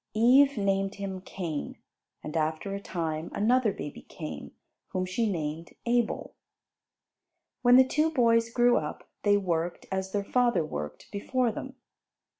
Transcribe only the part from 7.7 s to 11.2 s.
the two boys grew up, they worked, as their father worked